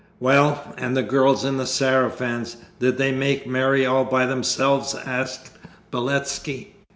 'Well, 0.19 0.73
and 0.79 0.97
the 0.97 1.03
girls 1.03 1.45
in 1.45 1.57
the 1.57 1.67
sarafans, 1.67 2.55
did 2.79 2.97
they 2.97 3.11
make 3.11 3.45
merry 3.45 3.85
all 3.85 4.03
by 4.03 4.25
themselves?' 4.25 4.95
asked 4.95 5.51
Beletski. 5.91 6.69